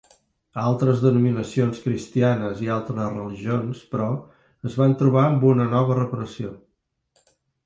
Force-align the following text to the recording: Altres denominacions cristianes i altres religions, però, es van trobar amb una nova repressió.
Altres 0.61 1.01
denominacions 1.01 1.81
cristianes 1.83 2.63
i 2.67 2.69
altres 2.77 3.11
religions, 3.17 3.83
però, 3.93 4.09
es 4.71 4.79
van 4.83 4.97
trobar 5.03 5.27
amb 5.27 5.47
una 5.53 5.69
nova 5.77 5.99
repressió. 6.03 6.57